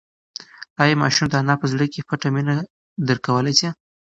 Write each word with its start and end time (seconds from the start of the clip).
ایا 0.83 0.95
ماشوم 1.01 1.27
د 1.29 1.33
انا 1.41 1.55
په 1.61 1.65
زړه 1.71 1.85
کې 1.93 2.05
پټه 2.07 2.29
مینه 2.35 2.53
درک 3.07 3.21
کولی 3.27 3.53
شي؟ 3.59 3.69